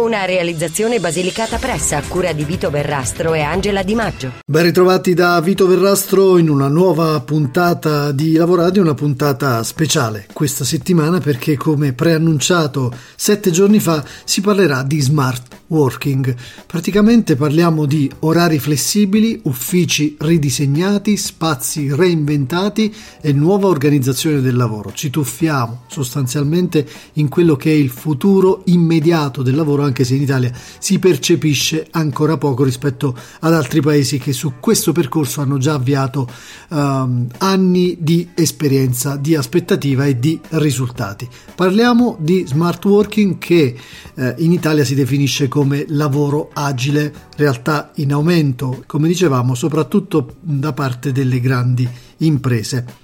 [0.00, 4.32] Una realizzazione basilicata pressa a cura di Vito Verrastro e Angela Di Maggio.
[4.46, 10.64] Ben ritrovati da Vito Verrastro in una nuova puntata di Lavoradio, una puntata speciale questa
[10.64, 16.34] settimana perché come preannunciato sette giorni fa si parlerà di smart working.
[16.66, 24.92] Praticamente parliamo di orari flessibili, uffici ridisegnati, spazi reinventati e nuova organizzazione del lavoro.
[24.92, 30.22] Ci tuffiamo sostanzialmente in quello che è il futuro immediato del lavoro, anche se in
[30.22, 35.74] Italia si percepisce ancora poco rispetto ad altri paesi che su questo percorso hanno già
[35.74, 36.28] avviato
[36.68, 41.28] um, anni di esperienza, di aspettativa e di risultati.
[41.54, 43.76] Parliamo di smart working che
[44.14, 50.72] eh, in Italia si definisce come lavoro agile, realtà in aumento, come dicevamo, soprattutto da
[50.72, 52.09] parte delle grandi imprese.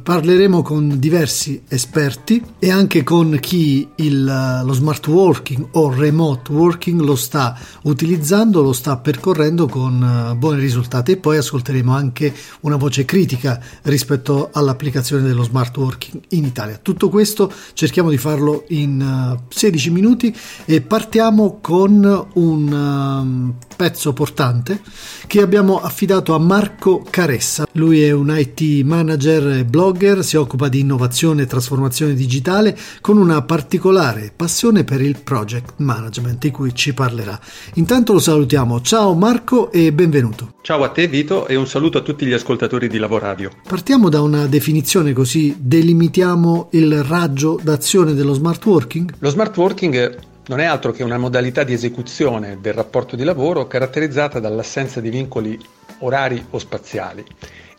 [0.03, 4.25] Parleremo con diversi esperti e anche con chi il,
[4.62, 10.61] lo smart working o remote working lo sta utilizzando, lo sta percorrendo con eh, buoni
[10.61, 16.78] risultati e poi ascolteremo anche una voce critica rispetto all'applicazione dello smart working in Italia.
[16.83, 24.12] Tutto questo cerchiamo di farlo in 16 eh, minuti e partiamo con un um, pezzo
[24.12, 24.83] portante
[25.27, 27.67] che abbiamo affidato a Marco Caressa.
[27.72, 32.77] Lui è un IT manager manager e blogger, si occupa di innovazione e trasformazione digitale
[33.01, 37.39] con una particolare passione per il project management di cui ci parlerà.
[37.75, 38.81] Intanto lo salutiamo.
[38.81, 40.55] Ciao Marco e benvenuto.
[40.61, 43.51] Ciao a te Vito e un saluto a tutti gli ascoltatori di Lavoradio.
[43.67, 49.15] Partiamo da una definizione così delimitiamo il raggio d'azione dello smart working?
[49.21, 50.19] Lo smart working
[50.49, 55.11] non è altro che una modalità di esecuzione del rapporto di lavoro caratterizzata dall'assenza di
[55.11, 55.59] vincoli
[56.00, 57.25] orari o spaziali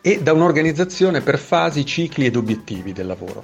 [0.07, 3.43] e da un'organizzazione per fasi, cicli ed obiettivi del lavoro.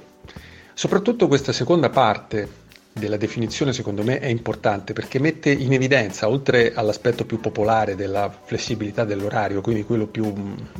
[0.72, 6.72] Soprattutto questa seconda parte della definizione secondo me è importante perché mette in evidenza, oltre
[6.72, 10.32] all'aspetto più popolare della flessibilità dell'orario, quindi quello più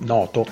[0.07, 0.47] noto,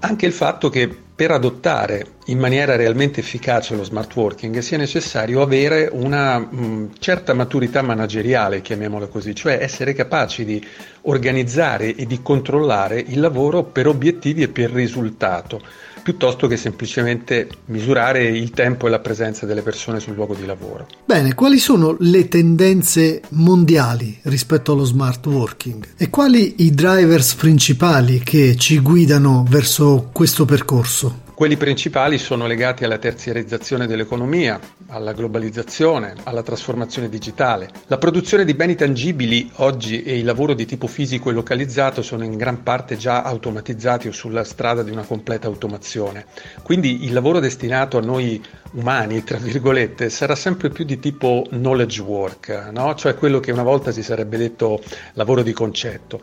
[0.00, 5.42] anche il fatto che per adottare in maniera realmente efficace lo smart working sia necessario
[5.42, 10.64] avere una mh, certa maturità manageriale, chiamiamola così, cioè essere capaci di
[11.02, 15.60] organizzare e di controllare il lavoro per obiettivi e per risultato
[16.04, 20.86] piuttosto che semplicemente misurare il tempo e la presenza delle persone sul luogo di lavoro.
[21.06, 28.18] Bene, quali sono le tendenze mondiali rispetto allo smart working e quali i drivers principali
[28.18, 31.23] che ci guidano verso questo percorso?
[31.34, 37.70] Quelli principali sono legati alla terziarizzazione dell'economia, alla globalizzazione, alla trasformazione digitale.
[37.88, 42.22] La produzione di beni tangibili oggi e il lavoro di tipo fisico e localizzato sono
[42.22, 46.26] in gran parte già automatizzati o sulla strada di una completa automazione.
[46.62, 48.40] Quindi il lavoro destinato a noi
[48.74, 52.94] umani, tra virgolette, sarà sempre più di tipo knowledge work, no?
[52.94, 54.80] cioè quello che una volta si sarebbe detto
[55.14, 56.20] lavoro di concetto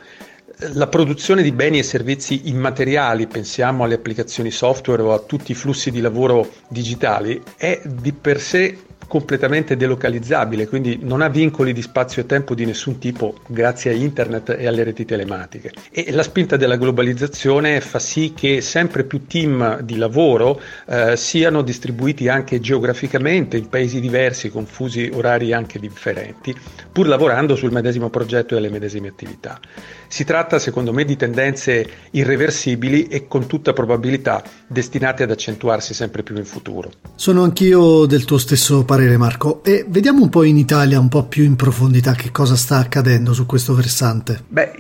[0.74, 5.56] la produzione di beni e servizi immateriali, pensiamo alle applicazioni software o a tutti i
[5.56, 8.78] flussi di lavoro digitali, è di per sé
[9.08, 13.94] completamente delocalizzabile, quindi non ha vincoli di spazio e tempo di nessun tipo grazie a
[13.94, 15.72] internet e alle reti telematiche.
[15.92, 21.62] E la spinta della globalizzazione fa sì che sempre più team di lavoro eh, siano
[21.62, 26.56] distribuiti anche geograficamente in paesi diversi, con fusi orari anche differenti,
[26.92, 29.60] pur lavorando sul medesimo progetto e le medesime attività.
[30.08, 36.22] Si tratta, secondo me, di tendenze irreversibili e con tutta probabilità destinate ad accentuarsi sempre
[36.22, 36.92] più in futuro.
[37.16, 41.24] Sono anch'io del tuo stesso parere, Marco, e vediamo un po' in Italia, un po'
[41.24, 44.44] più in profondità, che cosa sta accadendo su questo versante.
[44.50, 44.74] Beh,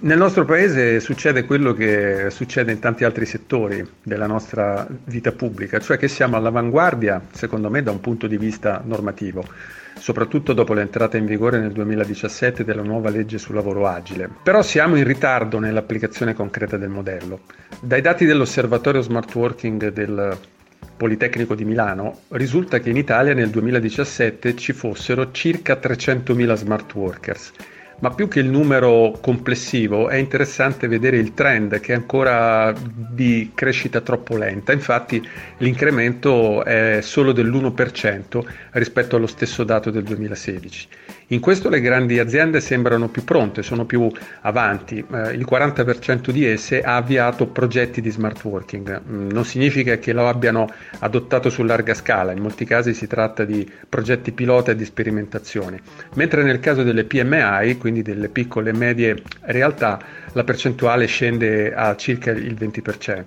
[0.00, 5.80] nel nostro paese succede quello che succede in tanti altri settori della nostra vita pubblica,
[5.80, 9.44] cioè che siamo all'avanguardia, secondo me, da un punto di vista normativo
[9.98, 14.28] soprattutto dopo l'entrata in vigore nel 2017 della nuova legge sul lavoro agile.
[14.42, 17.40] Però siamo in ritardo nell'applicazione concreta del modello.
[17.80, 20.38] Dai dati dell'osservatorio smart working del
[20.96, 27.52] Politecnico di Milano risulta che in Italia nel 2017 ci fossero circa 300.000 smart workers
[27.98, 33.52] ma più che il numero complessivo è interessante vedere il trend che è ancora di
[33.54, 35.26] crescita troppo lenta, infatti
[35.58, 40.88] l'incremento è solo dell'1% rispetto allo stesso dato del 2016.
[41.30, 44.08] In questo le grandi aziende sembrano più pronte, sono più
[44.42, 44.98] avanti.
[44.98, 49.02] Eh, il 40% di esse ha avviato progetti di smart working.
[49.04, 50.68] Mm, non significa che lo abbiano
[51.00, 55.80] adottato su larga scala, in molti casi si tratta di progetti pilota e di sperimentazione.
[56.14, 59.98] Mentre nel caso delle PMI, quindi delle piccole e medie realtà,
[60.30, 63.24] la percentuale scende a circa il 20%.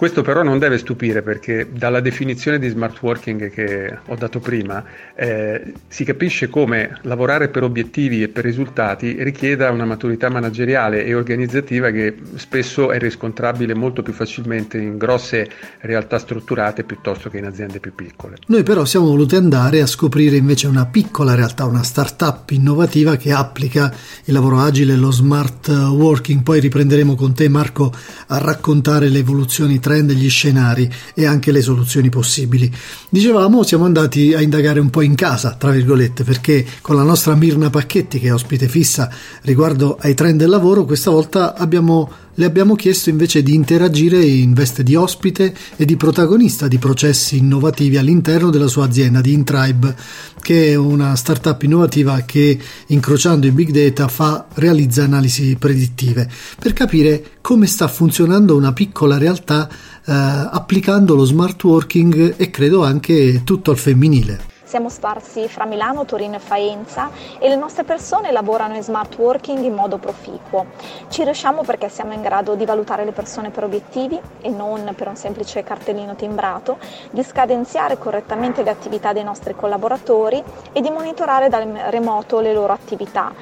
[0.00, 4.82] Questo però non deve stupire perché dalla definizione di smart working che ho dato prima
[5.14, 11.14] eh, si capisce come lavorare per obiettivi e per risultati richieda una maturità manageriale e
[11.14, 15.50] organizzativa che spesso è riscontrabile molto più facilmente in grosse
[15.80, 18.36] realtà strutturate piuttosto che in aziende più piccole.
[18.46, 23.32] Noi però siamo voluti andare a scoprire invece una piccola realtà, una startup innovativa che
[23.32, 23.94] applica
[24.24, 26.42] il lavoro agile e lo smart working.
[26.42, 27.92] Poi riprenderemo con te Marco
[28.28, 32.72] a raccontare le evoluzioni tra trend, gli scenari e anche le soluzioni possibili.
[33.08, 37.34] Dicevamo, siamo andati a indagare un po' in casa, tra virgolette, perché con la nostra
[37.34, 39.10] Mirna Pacchetti, che è ospite fissa
[39.42, 44.54] riguardo ai trend del lavoro, questa volta abbiamo le abbiamo chiesto invece di interagire in
[44.54, 49.94] veste di ospite e di protagonista di processi innovativi all'interno della sua azienda di Intribe,
[50.40, 56.72] che è una startup innovativa che incrociando i big data fa, realizza analisi predittive per
[56.72, 59.74] capire come sta funzionando una piccola realtà eh,
[60.06, 64.49] applicando lo smart working e credo anche tutto al femminile.
[64.70, 69.64] Siamo sparsi fra Milano, Torino e Faenza e le nostre persone lavorano in smart working
[69.64, 70.66] in modo proficuo.
[71.08, 75.08] Ci riusciamo perché siamo in grado di valutare le persone per obiettivi e non per
[75.08, 76.78] un semplice cartellino timbrato,
[77.10, 80.40] di scadenziare correttamente le attività dei nostri collaboratori
[80.70, 83.32] e di monitorare dal remoto le loro attività.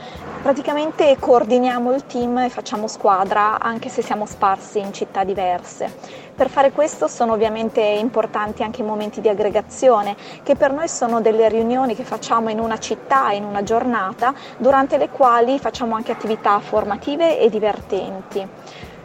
[0.42, 5.92] Praticamente coordiniamo il team e facciamo squadra anche se siamo sparsi in città diverse.
[6.34, 11.20] Per fare questo sono ovviamente importanti anche i momenti di aggregazione, che per noi sono
[11.20, 16.12] delle riunioni che facciamo in una città, in una giornata, durante le quali facciamo anche
[16.12, 18.46] attività formative e divertenti.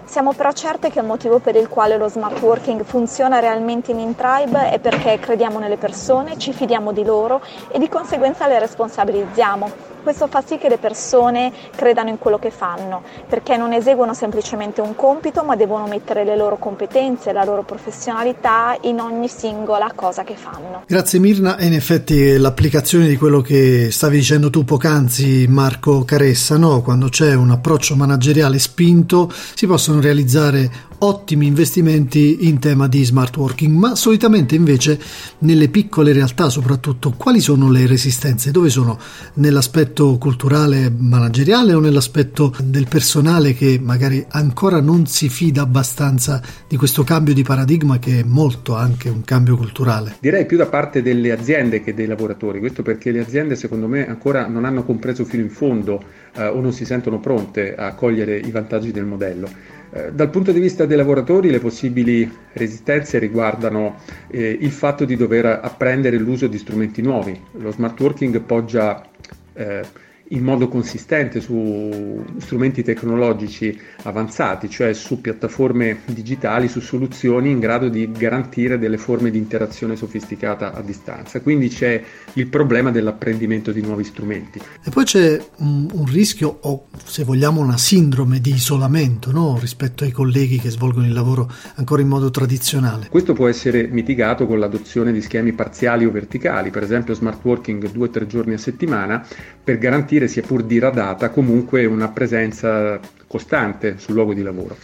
[0.06, 4.00] Siamo però certe che il motivo per il quale lo smart working funziona realmente in
[4.00, 9.93] InTribe è perché crediamo nelle persone, ci fidiamo di loro e di conseguenza le responsabilizziamo
[10.04, 14.82] questo fa sì che le persone credano in quello che fanno, perché non eseguono semplicemente
[14.82, 20.24] un compito, ma devono mettere le loro competenze, la loro professionalità in ogni singola cosa
[20.24, 20.84] che fanno.
[20.86, 26.58] Grazie Mirna, e in effetti l'applicazione di quello che stavi dicendo tu poc'anzi Marco Caressa,
[26.58, 26.82] no?
[26.82, 33.36] quando c'è un approccio manageriale spinto si possono realizzare ottimi investimenti in tema di smart
[33.36, 35.00] working, ma solitamente invece
[35.40, 38.52] nelle piccole realtà soprattutto quali sono le resistenze?
[38.52, 38.98] Dove sono?
[39.36, 46.78] Nell'aspetto culturale manageriale o nell'aspetto del personale che magari ancora non si fida abbastanza di
[46.78, 50.16] questo cambio di paradigma che è molto anche un cambio culturale?
[50.22, 54.08] Direi più da parte delle aziende che dei lavoratori, questo perché le aziende secondo me
[54.08, 56.02] ancora non hanno compreso fino in fondo
[56.36, 59.82] eh, o non si sentono pronte a cogliere i vantaggi del modello.
[59.96, 63.98] Eh, dal punto di vista dei lavoratori le possibili resistenze riguardano
[64.28, 67.40] eh, il fatto di dover apprendere l'uso di strumenti nuovi.
[67.60, 69.06] Lo smart working poggia
[69.54, 69.86] eh,
[70.34, 77.88] in modo consistente su strumenti tecnologici avanzati, cioè su piattaforme digitali, su soluzioni in grado
[77.88, 81.42] di garantire delle forme di interazione sofisticata a distanza.
[81.42, 82.02] Quindi c'è
[82.34, 84.60] il problema dell'apprendimento di nuovi strumenti.
[84.84, 89.58] E poi c'è un, un rischio o se vogliamo una sindrome di isolamento no?
[89.60, 93.08] rispetto ai colleghi che svolgono il lavoro ancora in modo tradizionale.
[93.10, 97.92] Questo può essere mitigato con l'adozione di schemi parziali o verticali, per esempio smart working
[97.92, 99.26] due o tre giorni a settimana
[99.64, 104.78] per garantire garantire, sia pur diradata, comunque una presenza costante sul luogo di lavoro.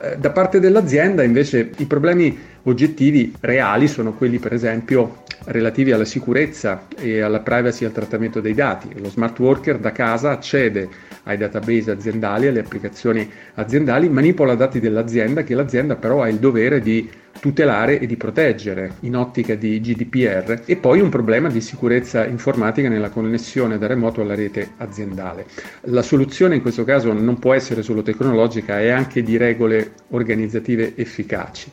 [0.00, 6.04] Eh, da parte dell'azienda invece i problemi oggettivi reali sono quelli per esempio relativi alla
[6.04, 8.88] sicurezza e alla privacy e al trattamento dei dati.
[9.00, 10.88] Lo smart worker da casa accede
[11.24, 16.80] ai database aziendali, alle applicazioni aziendali, manipola dati dell'azienda che l'azienda però ha il dovere
[16.80, 17.08] di
[17.40, 22.88] tutelare e di proteggere in ottica di GDPR e poi un problema di sicurezza informatica
[22.88, 25.46] nella connessione da remoto alla rete aziendale.
[25.82, 30.92] La soluzione in questo caso non può essere solo tecnologica, è anche di regole organizzative
[30.94, 31.70] efficaci.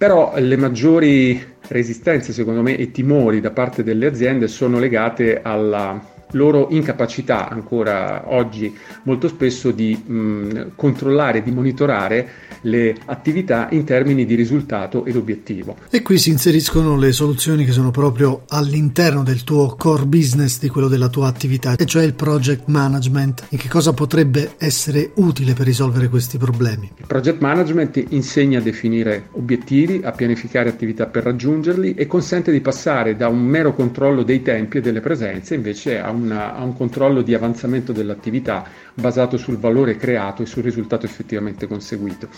[0.00, 1.38] Però le maggiori
[1.68, 8.24] resistenze, secondo me, e timori da parte delle aziende sono legate alla loro incapacità ancora
[8.26, 12.28] oggi molto spesso di mh, controllare, di monitorare
[12.62, 15.76] le attività in termini di risultato ed obiettivo.
[15.90, 20.68] E qui si inseriscono le soluzioni che sono proprio all'interno del tuo core business, di
[20.68, 23.46] quello della tua attività, e cioè il project management.
[23.50, 26.90] In che cosa potrebbe essere utile per risolvere questi problemi?
[26.96, 32.60] Il project management insegna a definire obiettivi, a pianificare attività per raggiungerli e consente di
[32.60, 36.62] passare da un mero controllo dei tempi e delle presenze invece a un una, a
[36.62, 42.28] un controllo di avanzamento dell'attività basato sul valore creato e sul risultato effettivamente conseguito.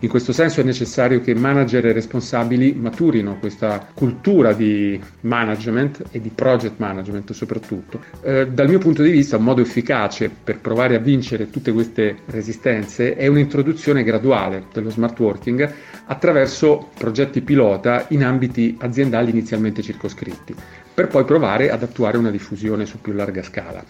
[0.00, 6.20] In questo senso è necessario che manager e responsabili maturino questa cultura di management e
[6.20, 8.00] di project management soprattutto.
[8.22, 12.18] Eh, dal mio punto di vista un modo efficace per provare a vincere tutte queste
[12.26, 15.72] resistenze è un'introduzione graduale dello smart working
[16.06, 20.54] attraverso progetti pilota in ambiti aziendali inizialmente circoscritti,
[20.94, 23.84] per poi provare ad attuare una diffusione su più larga scala.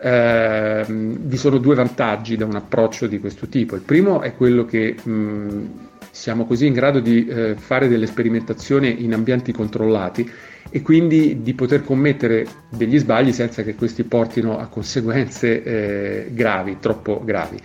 [0.00, 3.74] Eh, vi sono due vantaggi da un approccio di questo tipo.
[3.74, 9.02] Il primo è quello che mh, siamo così in grado di eh, fare delle sperimentazioni
[9.04, 10.30] in ambienti controllati
[10.70, 16.78] e quindi di poter commettere degli sbagli senza che questi portino a conseguenze eh, gravi,
[16.78, 17.58] troppo gravi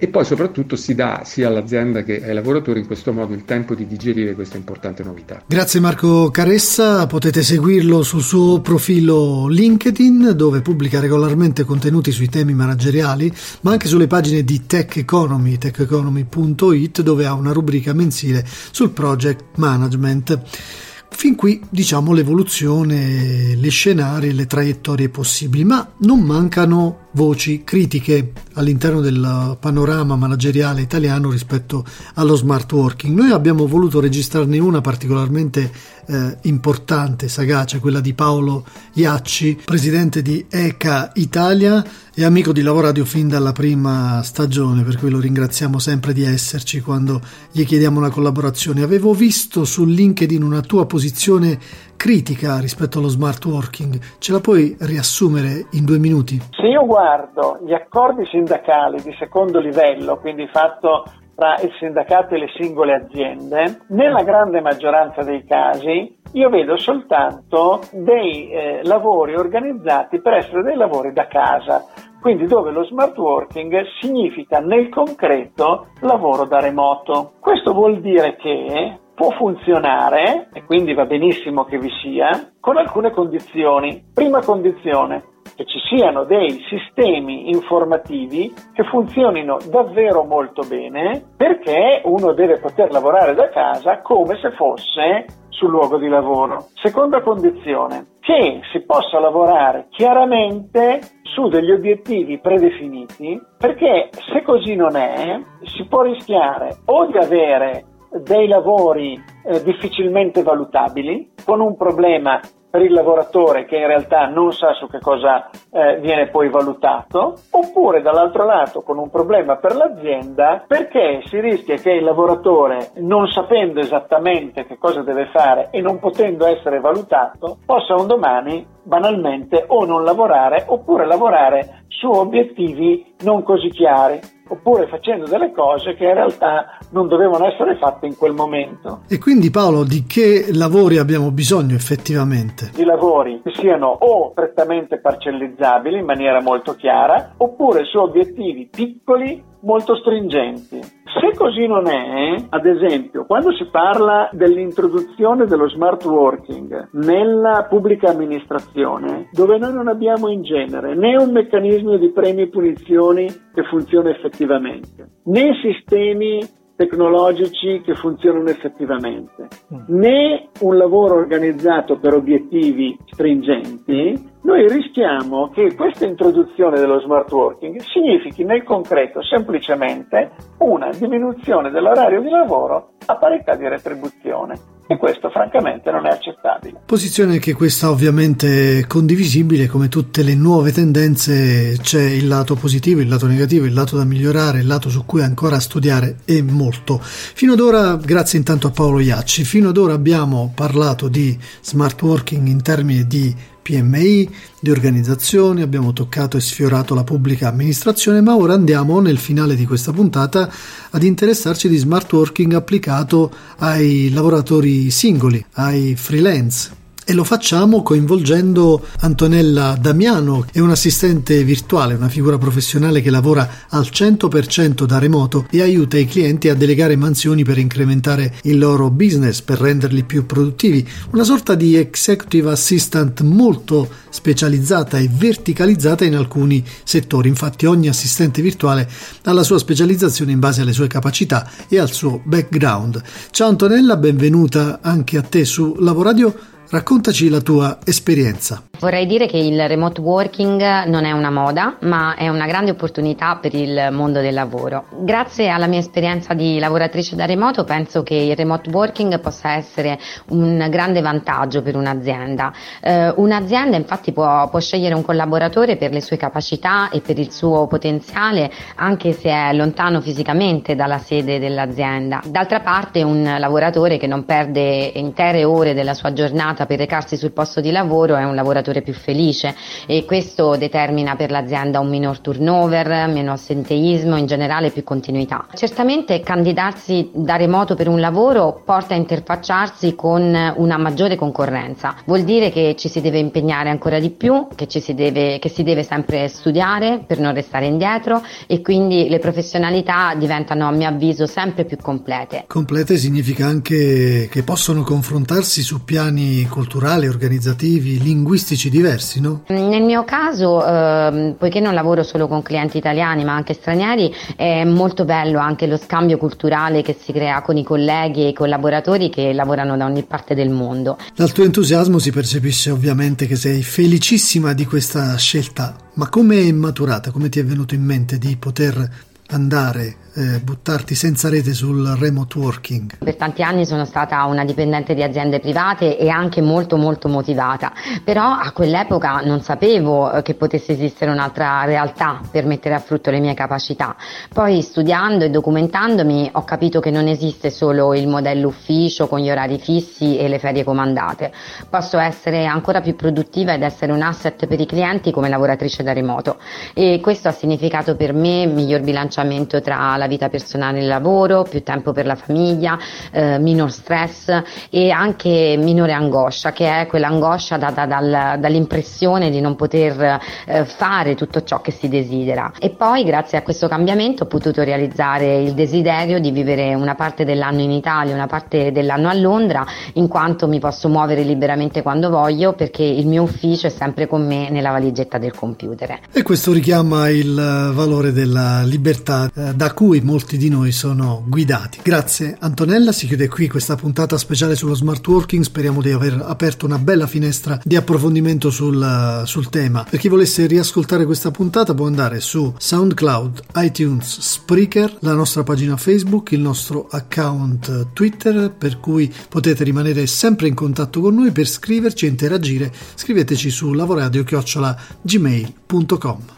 [0.00, 3.74] e poi soprattutto si dà sia all'azienda che ai lavoratori in questo modo il tempo
[3.74, 5.42] di digerire questa importante novità.
[5.44, 12.54] Grazie Marco Caressa, potete seguirlo sul suo profilo LinkedIn dove pubblica regolarmente contenuti sui temi
[12.54, 18.90] manageriali, ma anche sulle pagine di Tech Economy, techeconomy.it dove ha una rubrica mensile sul
[18.90, 20.86] project management.
[21.10, 29.00] Fin qui diciamo l'evoluzione, gli scenari, le traiettorie possibili, ma non mancano voci critiche all'interno
[29.00, 31.84] del panorama manageriale italiano rispetto
[32.14, 33.16] allo smart working.
[33.16, 35.72] Noi abbiamo voluto registrarne una particolarmente
[36.06, 41.84] eh, importante, sagace, quella di Paolo Iacci, presidente di ECA Italia
[42.20, 46.80] e amico di Lavoradio fin dalla prima stagione, per cui lo ringraziamo sempre di esserci
[46.80, 47.20] quando
[47.52, 48.82] gli chiediamo una collaborazione.
[48.82, 51.56] Avevo visto su LinkedIn una tua posizione
[51.94, 54.00] critica rispetto allo smart working.
[54.18, 56.42] Ce la puoi riassumere in due minuti?
[56.50, 61.04] Se io guardo gli accordi sindacali di secondo livello, quindi fatto
[61.36, 67.80] tra il sindacato e le singole aziende, nella grande maggioranza dei casi io vedo soltanto
[67.92, 71.84] dei eh, lavori organizzati per essere dei lavori da casa,
[72.20, 77.32] quindi dove lo smart working significa nel concreto lavoro da remoto.
[77.40, 83.10] Questo vuol dire che può funzionare, e quindi va benissimo che vi sia, con alcune
[83.10, 84.10] condizioni.
[84.14, 85.24] Prima condizione,
[85.56, 92.92] che ci siano dei sistemi informativi che funzionino davvero molto bene perché uno deve poter
[92.92, 95.24] lavorare da casa come se fosse
[95.58, 96.68] sul luogo di lavoro.
[96.74, 104.96] Seconda condizione, che si possa lavorare chiaramente su degli obiettivi predefiniti perché se così non
[104.96, 107.84] è si può rischiare o di avere
[108.22, 109.12] dei lavori
[109.44, 114.88] eh, difficilmente valutabili con un problema per il lavoratore che in realtà non sa su
[114.88, 121.22] che cosa eh, viene poi valutato, oppure dall'altro lato con un problema per l'azienda perché
[121.26, 126.46] si rischia che il lavoratore, non sapendo esattamente che cosa deve fare e non potendo
[126.46, 133.68] essere valutato, possa un domani banalmente o non lavorare oppure lavorare su obiettivi non così
[133.70, 139.02] chiari oppure facendo delle cose che in realtà non dovevano essere fatte in quel momento.
[139.08, 142.70] E quindi Paolo, di che lavori abbiamo bisogno effettivamente?
[142.74, 149.42] Di lavori che siano o prettamente parcellizzabili in maniera molto chiara, oppure su obiettivi piccoli
[149.60, 150.80] molto stringenti.
[151.20, 158.10] Se così non è, ad esempio, quando si parla dell'introduzione dello smart working nella pubblica
[158.10, 163.62] amministrazione, dove noi non abbiamo in genere né un meccanismo di premi e punizioni che
[163.64, 166.40] funziona effettivamente, né sistemi
[166.78, 169.98] tecnologici che funzionano effettivamente, mm.
[169.98, 177.80] né un lavoro organizzato per obiettivi stringenti, noi rischiamo che questa introduzione dello smart working
[177.80, 185.28] significhi nel concreto semplicemente una diminuzione dell'orario di lavoro a parità di retribuzione e questo
[185.28, 186.80] francamente non è accettabile.
[186.86, 193.00] Posizione che questa ovviamente è condivisibile, come tutte le nuove tendenze c'è il lato positivo,
[193.00, 196.98] il lato negativo, il lato da migliorare, il lato su cui ancora studiare e molto.
[197.02, 202.00] Fino ad ora, grazie intanto a Paolo Iacci, fino ad ora abbiamo parlato di smart
[202.00, 203.34] working in termini di
[203.68, 209.56] PMI, di organizzazioni, abbiamo toccato e sfiorato la pubblica amministrazione, ma ora andiamo nel finale
[209.56, 210.50] di questa puntata
[210.88, 218.84] ad interessarci di smart working applicato ai lavoratori singoli, ai freelance e lo facciamo coinvolgendo
[219.00, 225.46] Antonella Damiano, è un assistente virtuale, una figura professionale che lavora al 100% da remoto
[225.50, 230.26] e aiuta i clienti a delegare mansioni per incrementare il loro business, per renderli più
[230.26, 237.30] produttivi, una sorta di executive assistant molto specializzata e verticalizzata in alcuni settori.
[237.30, 238.86] Infatti ogni assistente virtuale
[239.22, 243.00] ha la sua specializzazione in base alle sue capacità e al suo background.
[243.30, 248.62] Ciao Antonella, benvenuta anche a te su Lavoradio Raccontaci la tua esperienza.
[248.78, 253.36] Vorrei dire che il remote working non è una moda, ma è una grande opportunità
[253.36, 254.84] per il mondo del lavoro.
[255.00, 259.98] Grazie alla mia esperienza di lavoratrice da remoto penso che il remote working possa essere
[260.28, 262.52] un grande vantaggio per un'azienda.
[262.80, 267.32] Eh, un'azienda infatti può, può scegliere un collaboratore per le sue capacità e per il
[267.32, 272.20] suo potenziale anche se è lontano fisicamente dalla sede dell'azienda.
[272.26, 277.32] D'altra parte un lavoratore che non perde intere ore della sua giornata per recarsi sul
[277.32, 279.54] posto di lavoro è un lavoratore lavoratore più felice
[279.86, 285.46] e questo determina per l'azienda un minor turnover, meno assenteismo, in generale più continuità.
[285.54, 290.22] Certamente candidarsi da remoto per un lavoro porta a interfacciarsi con
[290.56, 294.94] una maggiore concorrenza, vuol dire che ci si deve impegnare ancora di più, che, si
[294.94, 300.66] deve, che si deve sempre studiare per non restare indietro e quindi le professionalità diventano
[300.66, 302.44] a mio avviso sempre più complete.
[302.46, 309.42] Complete significa anche che possono confrontarsi su piani culturali, organizzativi, linguistici diversi, no?
[309.48, 314.64] Nel mio caso, eh, poiché non lavoro solo con clienti italiani ma anche stranieri, è
[314.64, 319.10] molto bello anche lo scambio culturale che si crea con i colleghi e i collaboratori
[319.10, 320.98] che lavorano da ogni parte del mondo.
[321.14, 326.52] Dal tuo entusiasmo si percepisce ovviamente che sei felicissima di questa scelta, ma come è
[326.52, 327.10] maturata?
[327.10, 332.38] Come ti è venuto in mente di poter andare eh, buttarti senza rete sul remote
[332.38, 332.98] working?
[332.98, 337.72] Per tanti anni sono stata una dipendente di aziende private e anche molto molto motivata,
[338.02, 343.12] però a quell'epoca non sapevo eh, che potesse esistere un'altra realtà per mettere a frutto
[343.12, 343.94] le mie capacità.
[344.32, 349.30] Poi studiando e documentandomi ho capito che non esiste solo il modello ufficio con gli
[349.30, 351.32] orari fissi e le ferie comandate.
[351.70, 355.92] Posso essere ancora più produttiva ed essere un asset per i clienti come lavoratrice da
[355.92, 356.38] remoto
[356.74, 361.62] e questo ha significato per me miglior bilanciamento tra la vita personale e lavoro, più
[361.62, 362.76] tempo per la famiglia,
[363.12, 369.54] eh, minor stress e anche minore angoscia, che è quell'angoscia data dal, dall'impressione di non
[369.54, 372.52] poter eh, fare tutto ciò che si desidera.
[372.58, 377.24] E poi grazie a questo cambiamento ho potuto realizzare il desiderio di vivere una parte
[377.24, 382.10] dell'anno in Italia, una parte dell'anno a Londra, in quanto mi posso muovere liberamente quando
[382.10, 385.98] voglio perché il mio ufficio è sempre con me nella valigetta del computer.
[386.12, 387.34] E questo richiama il
[387.72, 391.78] valore della libertà eh, da cui cui molti di noi sono guidati.
[391.82, 396.64] Grazie Antonella, si chiude qui questa puntata speciale sullo smart working, speriamo di aver aperto
[396.66, 399.86] una bella finestra di approfondimento sul, sul tema.
[399.88, 405.76] Per chi volesse riascoltare questa puntata può andare su SoundCloud, iTunes, Spreaker, la nostra pagina
[405.76, 411.48] Facebook, il nostro account Twitter, per cui potete rimanere sempre in contatto con noi per
[411.48, 412.72] scriverci e interagire.
[412.94, 416.37] Scriveteci su lavoradio-gmail.com.